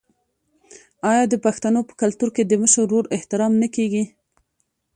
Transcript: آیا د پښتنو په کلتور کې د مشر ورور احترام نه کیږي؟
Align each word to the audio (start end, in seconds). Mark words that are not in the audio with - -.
آیا 1.11 1.23
د 1.29 1.35
پښتنو 1.45 1.81
په 1.89 1.93
کلتور 2.01 2.29
کې 2.35 2.43
د 2.45 2.53
مشر 2.61 2.81
ورور 2.85 3.05
احترام 3.17 3.53
نه 3.61 3.67
کیږي؟ 3.75 4.03